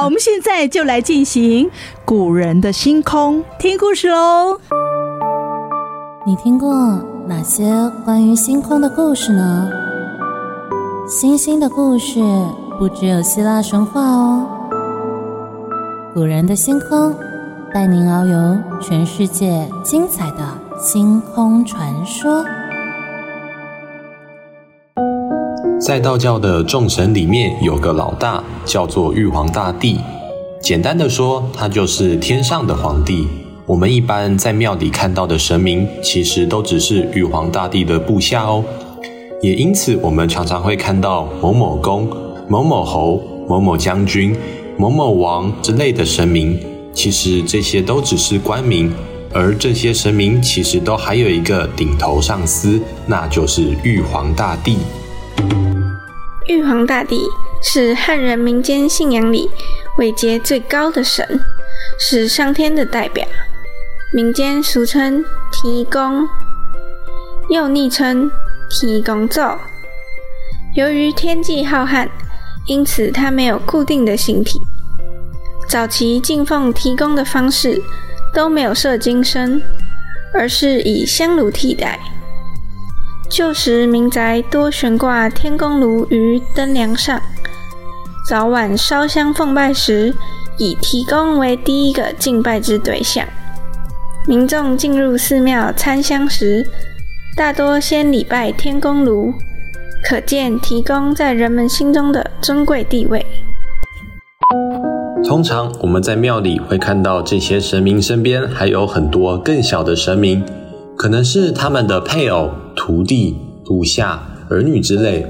[0.04, 1.70] 我们现在就来进行
[2.04, 4.60] 古人的星空听故事喽。
[6.26, 6.74] 你听过
[7.26, 7.64] 哪些
[8.04, 9.70] 关于星空的故事呢？
[11.08, 12.20] 星星的故事
[12.78, 14.46] 不只有希腊神话哦。
[16.12, 17.14] 古人的星空
[17.72, 20.46] 带您遨游全世界精彩的
[20.78, 22.44] 星空传说。
[25.86, 30.00] 在道教的众神里面，有个老大，叫做玉皇大帝。
[30.58, 33.28] 简单的说，他就是天上的皇帝。
[33.66, 38.64] 我们一般在庙里看到的神明，其实都只是玉皇大帝的部下哦。
[39.42, 42.08] 也因此，我们常常会看到某某公、
[42.48, 44.34] 某某侯、某某将军、
[44.78, 46.58] 某某王之类的神明。
[46.94, 48.90] 其实这些都只是官名，
[49.34, 54.78] 而这些神明其实都还有一个顶头上司，那就是玉皇大帝。
[56.46, 57.22] 玉皇大帝
[57.62, 59.48] 是汉人民间信仰里
[59.96, 61.40] 位阶最高的神，
[61.98, 63.26] 是上天的代表，
[64.12, 66.28] 民间俗称天公，
[67.48, 68.30] 又昵称
[68.68, 69.40] 天公祖。
[70.74, 72.06] 由于天际浩瀚，
[72.66, 74.60] 因此他没有固定的形体。
[75.66, 77.80] 早期敬奉天公的方式
[78.34, 79.62] 都没有设金身，
[80.34, 81.98] 而是以香炉替代。
[83.30, 87.20] 旧时民宅多悬挂天公炉于灯梁上，
[88.28, 90.14] 早晚烧香奉拜时，
[90.58, 93.26] 以天公为第一个敬拜之对象。
[94.26, 96.64] 民众进入寺庙参香时，
[97.36, 99.32] 大多先礼拜天公炉，
[100.04, 103.24] 可见天公在人们心中的尊贵地位。
[105.26, 110.44] 通常我们在庙里会看到这些神明身边还有很多更小的神明。
[110.96, 112.52] 可能是他们的配偶、
[112.86, 114.20] 徒弟、部下、
[114.50, 115.24] 儿女之类。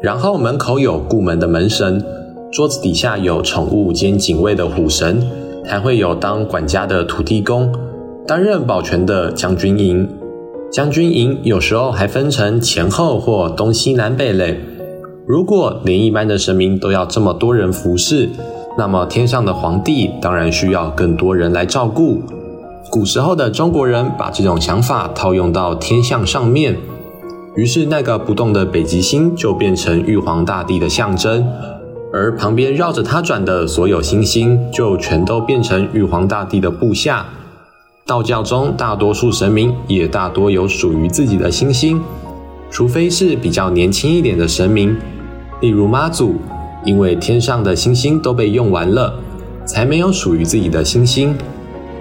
[0.00, 2.02] 然后门口有顾门的门神，
[2.50, 5.22] 桌子底下有宠物兼警卫的虎神，
[5.62, 7.70] 还会有当管家的土地公，
[8.26, 10.08] 担任保全的将军营。
[10.72, 14.58] 将军营有时候还分成前后或东西南北类。
[15.26, 18.30] 如果连一般的神明都要这么多人服侍，
[18.78, 22.22] 那么天上的皇帝当然需要更多人来照顾。
[22.90, 26.76] 古时候的中国人把这种想法套用到天象上面，
[27.54, 31.46] 于是那个不动的北极星就变成玉皇大帝的象征，
[32.12, 37.26] 而旁边绕着他转的所有星星就全都变成玉皇大帝的部下。
[38.06, 42.00] 道教中大多数神明也大多有属于自己的星星，
[42.70, 44.96] 除非是比较年轻一点的神明，
[45.60, 46.36] 例如妈祖，
[46.84, 49.12] 因为天上的星星都被用完了。
[49.66, 51.36] 才没有属于自己的星星。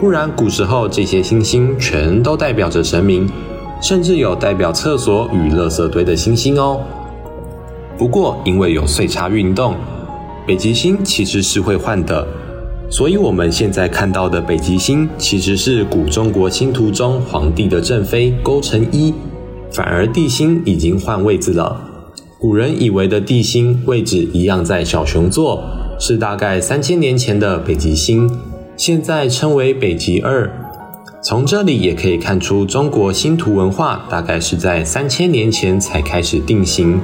[0.05, 3.27] 不然，古时候这些星星全都代表着神明，
[3.81, 6.79] 甚至有代表厕所与垃圾堆的星星哦。
[7.97, 9.73] 不过，因为有岁差运动，
[10.45, 12.23] 北极星其实是会换的，
[12.87, 19.11] 所以我们现在看到的北极星其实是古中国星图中皇帝的正妃勾陈一，
[19.71, 21.81] 反而地星已经换位置了。
[22.37, 25.63] 古人以为的地星位置一样在小熊座，
[25.99, 28.29] 是大概三千年前的北极星，
[28.77, 30.51] 现在称为北极二。
[31.21, 36.99] 从这里也可以看出，中国星图文化大概是在三千年前才开始定型。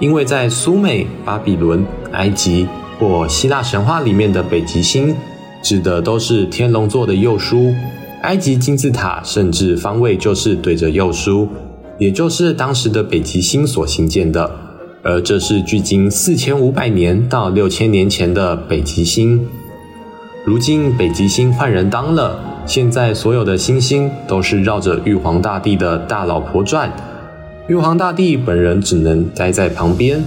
[0.00, 2.66] 因为在苏美、巴比伦、埃及
[2.98, 5.14] 或希腊神话里面的北极星，
[5.62, 7.72] 指的都是天龙座的右枢。
[8.22, 11.46] 埃及金字塔甚至方位就是对着右枢，
[11.98, 14.50] 也就是当时的北极星所兴建的。
[15.02, 19.46] 而这是距今四千五百年到六千年前的北极星。
[20.46, 26.92] 如今北极星换人当了，现在所有的星星都是绕着玉皇大帝的大老婆转。
[27.66, 30.22] 玉皇大帝本人只能待在旁边。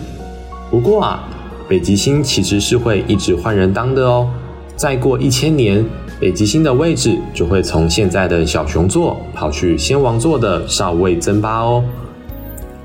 [0.72, 1.24] 不过啊，
[1.70, 4.28] 北极星其实是会一直换人当的哦。
[4.76, 5.86] 再过一千年，
[6.20, 11.84] 北极星的位置就会从现在的小熊座跑去仙王座的少尉增八哦。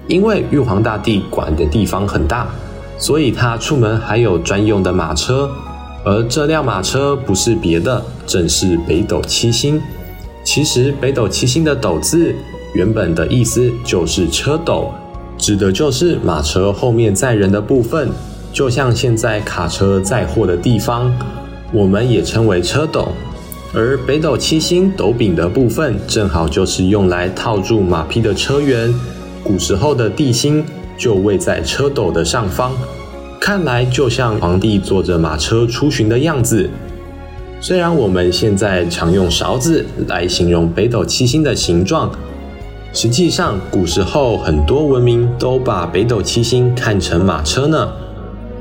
[0.07, 2.47] 因为玉皇大帝管的地方很大，
[2.99, 5.51] 所以他出门还有专用的马车，
[6.05, 9.81] 而这辆马车不是别的，正是北斗七星。
[10.45, 12.35] 其实北斗七星的“斗”字。
[12.75, 14.91] 原本的意思就是车斗，
[15.37, 18.09] 指的就是马车后面载人的部分，
[18.51, 21.15] 就像现在卡车载货的地方，
[21.71, 23.09] 我们也称为车斗。
[23.75, 28.91] 而北斗七星斗柄的部分，正好就是用来套住马匹的车辕。
[29.45, 30.65] 古时候的帝星
[30.97, 32.73] 就位在车斗的上方，
[33.45, 36.71] 看来就像皇帝坐着马车出巡的样子。
[37.61, 42.09] 虽然我们现在常用勺子来形容北斗七星的形状。
[42.93, 47.93] 实际上，古时候很多文明都把北斗七星看成马车呢。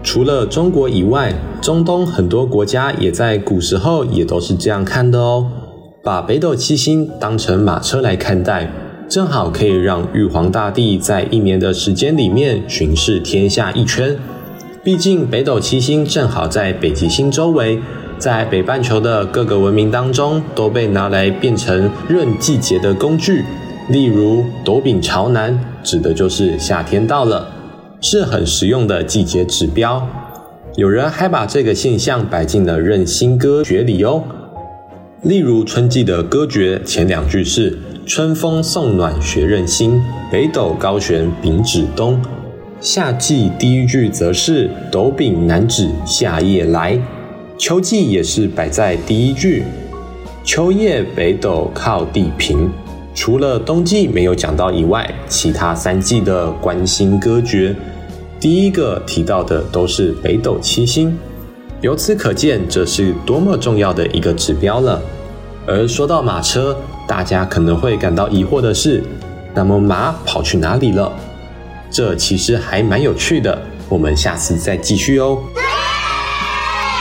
[0.01, 5.45] 除了中国以外，中东很多国家也在古时候也都是这样看的哦，
[6.03, 8.73] 把北斗七星当成马车来看待，
[9.07, 14.17] 正好可以让玉皇大帝在一年的时间里面巡视天下一圈。
[14.83, 17.79] 毕竟北斗七星正好在北极星周围，
[18.17, 23.45] 在北半球的各个文明当中都被拿来变成认季节的工具。
[23.89, 27.47] 例如，斗柄朝南，指的就是夏天到了，
[28.01, 30.07] 是很实用的季节指标。
[30.75, 34.23] 有人还把这个现象摆进了壬星歌诀里哦。
[35.21, 37.77] 例如，春季的歌诀前两句是
[38.07, 40.01] “春风送暖学壬星，
[40.31, 42.19] 北斗高悬秉指东”。
[42.81, 46.99] 夏季第一句则是“斗柄南指夏夜来”。
[47.55, 49.63] 秋季也是摆在第一句
[50.43, 52.67] ，“秋夜北斗靠地平”。
[53.13, 57.75] 除了冬季没有讲到以外，其他三季的观星歌诀，
[58.39, 61.15] 第一个提到的都是北斗七星，
[61.81, 64.99] 由此可见这是多么重要的一个指标了。
[65.67, 66.75] 而说到马车，
[67.07, 69.03] 大家可能会感到疑惑的是，
[69.53, 71.11] 那么马跑去哪里了？
[71.91, 75.43] 这其实还蛮有趣的，我们下次再继续哦。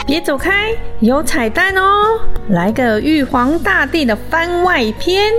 [0.05, 2.19] 别走开，有彩蛋哦！
[2.49, 5.31] 来个玉皇大帝的番外篇。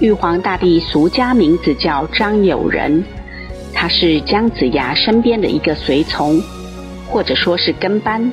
[0.00, 3.04] 玉皇大帝俗家名字叫张友仁，
[3.72, 6.42] 他是姜子牙身边的一个随从，
[7.08, 8.32] 或者说是跟班。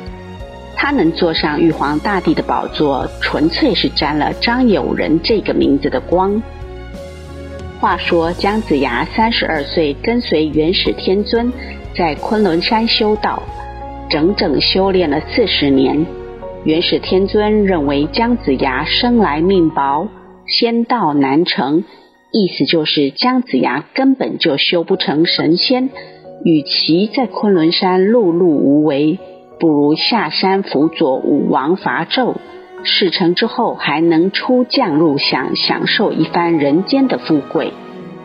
[0.75, 6.41] 他能坐上玉皇大帝的宝座，纯粹是沾了张友仁这个名字的光。
[7.80, 11.49] 话说姜子牙三十二岁，跟随元始天尊
[11.95, 13.41] 在昆仑山修道，
[14.09, 16.05] 整整修炼了四十年。
[16.65, 20.09] 元始天尊认为姜子牙生来命薄。
[20.45, 21.86] 仙道难成，
[22.34, 25.89] 意思就是姜子牙根本就修不成神仙。
[26.43, 29.19] 与其在昆仑山碌碌无为，
[29.57, 32.36] 不如下山辅佐武王伐纣。
[32.84, 37.73] 事成之后，还能出将入相，享受一番人间的富贵。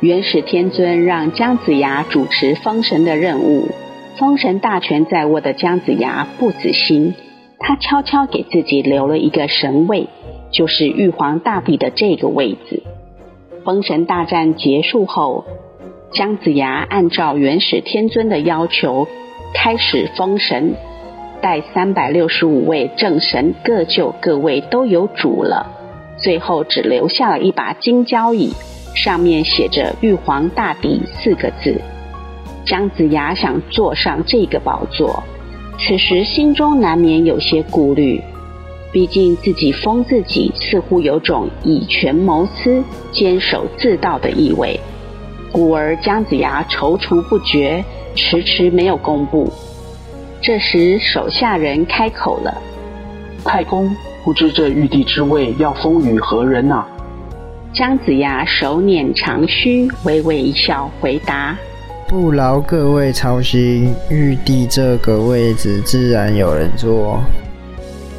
[0.01, 3.69] 元始天尊让姜子牙主持封神的任务，
[4.17, 7.15] 封神大权在握的姜子牙不死心，
[7.59, 10.09] 他悄悄给自己留了一个神位。
[10.53, 12.85] 就是玉皇大帝的这个位子。
[13.65, 15.45] 封神大战结束后，
[16.13, 19.09] 姜子牙按照元始天尊的要求
[19.53, 20.77] 开始封神，
[21.45, 25.71] 待三百六十五位正神各就各位，都有主了。
[26.17, 28.51] 最后只留下了一把金交椅，
[28.95, 31.79] 上面写着“玉皇大帝”四个字。
[32.65, 35.23] 姜子牙想坐上这个宝座，
[35.79, 38.19] 此时心中难免有些顾虑，
[38.91, 42.83] 毕竟自己封自己，似乎有种以权谋私、
[43.13, 44.81] 监守自盗的意味，
[45.53, 47.85] 故而姜子牙踌躇不决，
[48.15, 49.53] 迟迟没有公布。
[50.47, 52.55] 这时手下人开口了
[53.47, 53.91] ：“太公，
[54.23, 56.87] 不知这玉帝之位要封与何人啊？”
[57.73, 61.57] 姜子牙手捻长须，微微一笑，回答。
[62.07, 67.19] 不劳各位操心，玉帝这个位置自然有人坐。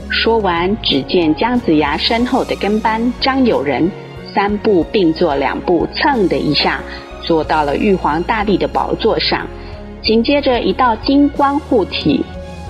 [0.09, 3.87] 说完，只见姜子牙身后的跟班张友仁
[4.33, 6.81] 三步并作两步，蹭的一下
[7.21, 9.45] 坐到了玉皇大帝的宝座上。
[10.05, 12.23] 紧接着一道金光护体，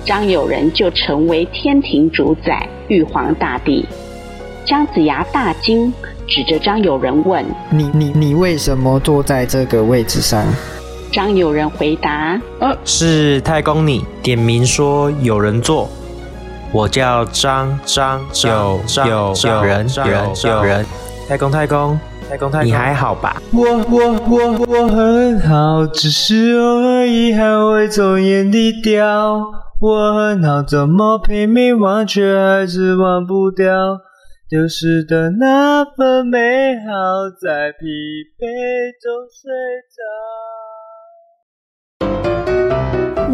[0.06, 3.84] 张友仁就成为天庭主宰玉皇大帝。
[4.64, 5.92] 姜子牙大惊，
[6.26, 10.42] 指着张友仁问：“你你你为什么坐在这个位置上？”
[11.12, 15.90] 张友仁回答：“呃，是太公你点名说有人坐，
[16.72, 20.86] 我叫张张有有有人有人有人。
[21.28, 21.98] 太公太公
[22.64, 23.40] 你还好吧？
[23.52, 29.40] 我我我我很好，只是偶尔遗憾会从眼底掉。
[29.80, 34.00] 我很好，怎么拼命忘却还是忘不掉
[34.48, 36.38] 丢失的那份美
[36.76, 37.86] 好，在疲
[38.38, 38.46] 惫
[39.00, 39.52] 中睡
[39.90, 40.75] 着。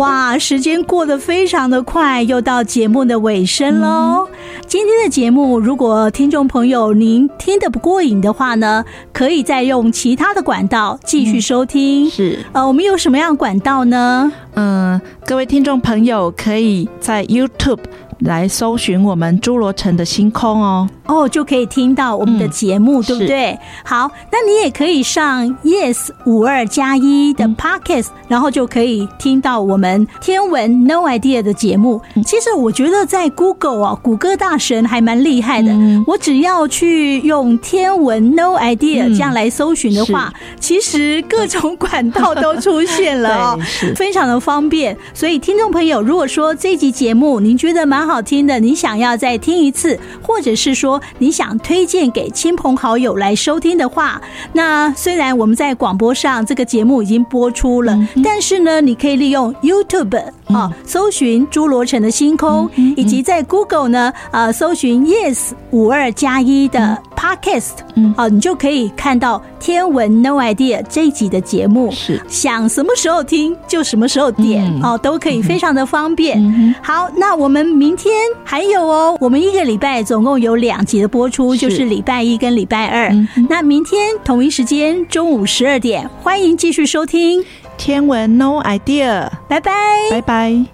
[0.03, 4.27] 哇，时间过得非常的快，又到节目的尾声喽。
[4.29, 12.09] 嗯、今天的节目，如果听众朋友您听得不过瘾的话呢，可以再用其他的管道继续收听。
[12.09, 14.33] 嗯、是，呃，我们有什么样的管道呢？
[14.55, 17.79] 嗯，各位听众朋友可以在 YouTube。
[18.25, 23.59] 来搜寻我们侏罗城的星空哦，哦，就可以听到我们的节目，嗯、对不对？
[23.85, 32.01] 好，那你也可以上 Yes 五二加一的 Podcast，嗯、然后就可以听到我们天文 No Idea 的节目。
[32.15, 35.73] 嗯、其实我觉得在 Google 啊，谷歌大神还蛮厉害的。
[35.73, 43.59] 嗯、我只要去用天文 No Idea、嗯、这样来搜寻的话，其实各种管道都出现了 哦，
[43.97, 44.97] 非常的方便。
[45.13, 54.21] 所以听众朋友，如果说这集节目您觉得蛮好，好听的，你想要再听一次，或者是说你想推荐给亲朋好友来收听的话，
[54.53, 76.37] 那虽然我们在广播上这个节目已经播出了，嗯、但是呢，你可以利用 YouTube 啊、嗯，搜寻侏罗城的星空，嗯、以及在 Google 呢，呃，搜寻 Yes 五二加一的 Podcast，嗯，好，你就可以看到天文 No Idea 这一集的节目，是想什么时候听就什么时候点，哦、嗯，都可以非常的方便。
[76.43, 78.13] 嗯、好，那我们明天。
[78.45, 83.09] 还有哦，我们一个礼拜总共有两集的播出，是就是礼拜一跟礼拜二。
[83.11, 87.43] 嗯、那明天同一时间中午十二点，欢迎继续收听
[87.79, 89.73] 天文 No Idea，拜拜
[90.11, 90.65] 拜拜。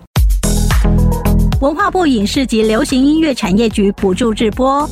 [1.60, 4.88] 文化部影视及流行音乐产业局补助直播。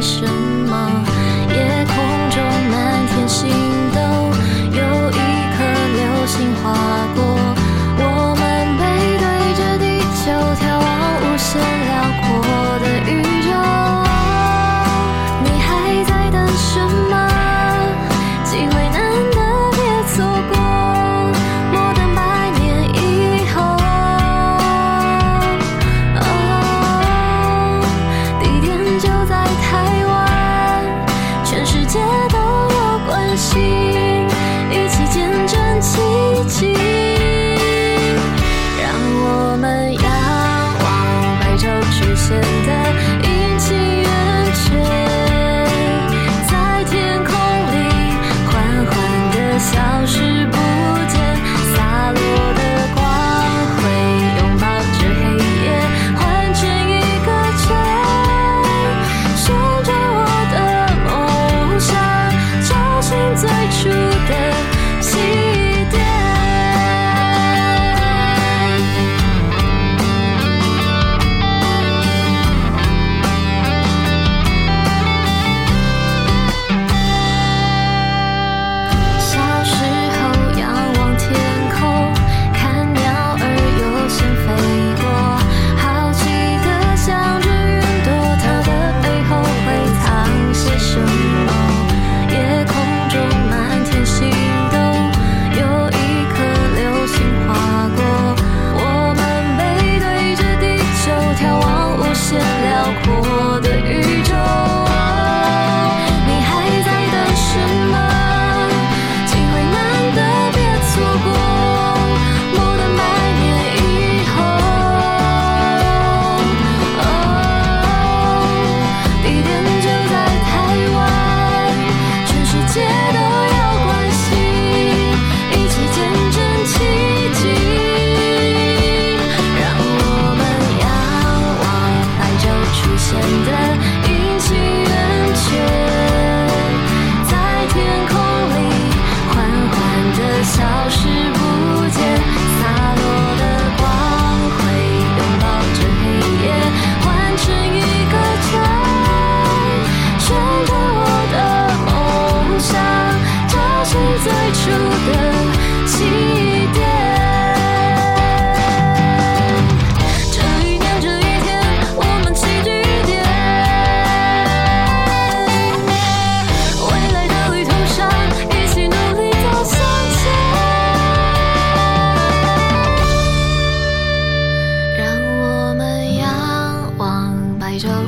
[0.00, 0.24] 什
[0.68, 1.04] 么？
[1.48, 1.94] 夜空
[2.30, 3.48] 中满天星
[3.94, 4.00] 斗，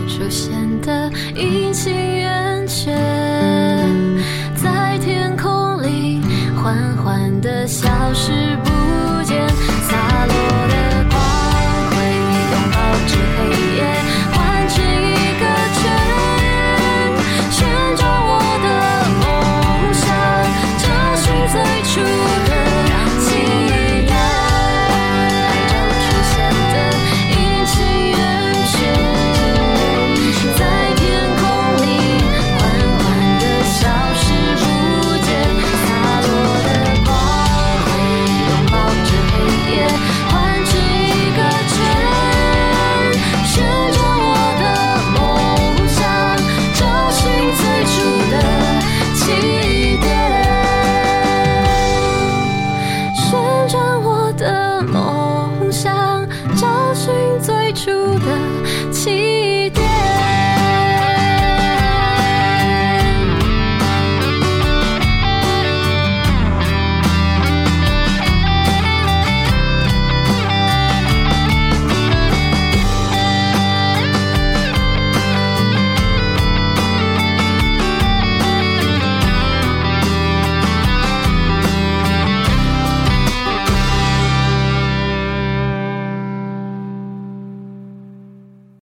[0.07, 3.38] 出现的阴晴圆缺